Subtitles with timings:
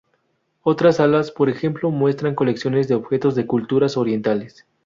[0.63, 4.65] Otras salas, por ejemplo, muestran colecciones de objetos de culturas orientales.